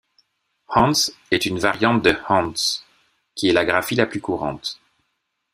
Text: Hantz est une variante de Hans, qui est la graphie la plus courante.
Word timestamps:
Hantz 0.69 1.11
est 1.29 1.45
une 1.45 1.59
variante 1.59 2.01
de 2.03 2.17
Hans, 2.27 2.81
qui 3.35 3.49
est 3.49 3.53
la 3.53 3.65
graphie 3.65 3.93
la 3.93 4.07
plus 4.07 4.19
courante. 4.19 4.81